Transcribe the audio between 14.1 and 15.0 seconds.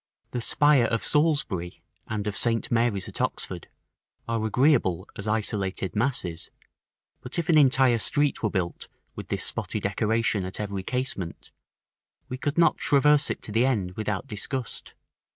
disgust.